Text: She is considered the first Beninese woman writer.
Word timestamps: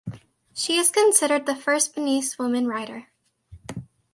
She 0.55 0.77
is 0.77 0.89
considered 0.89 1.45
the 1.45 1.55
first 1.55 1.95
Beninese 1.95 2.39
woman 2.39 2.65
writer. 2.65 3.09